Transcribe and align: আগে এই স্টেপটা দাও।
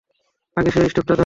আগে 0.57 0.69
এই 0.77 0.89
স্টেপটা 0.89 1.13
দাও। 1.13 1.19